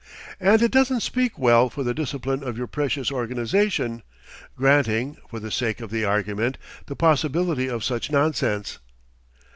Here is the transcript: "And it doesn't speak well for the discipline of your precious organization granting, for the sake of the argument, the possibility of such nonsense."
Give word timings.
"And 0.39 0.63
it 0.63 0.71
doesn't 0.71 1.01
speak 1.01 1.37
well 1.37 1.69
for 1.69 1.83
the 1.83 1.93
discipline 1.93 2.41
of 2.41 2.57
your 2.57 2.65
precious 2.65 3.11
organization 3.11 4.01
granting, 4.55 5.17
for 5.29 5.39
the 5.39 5.51
sake 5.51 5.79
of 5.79 5.91
the 5.91 6.05
argument, 6.05 6.57
the 6.87 6.95
possibility 6.95 7.67
of 7.69 7.83
such 7.83 8.09
nonsense." 8.11 8.79